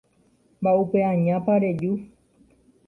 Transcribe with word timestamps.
Mba'upe 0.59 0.99
añápa 1.13 1.53
reju 1.63 1.91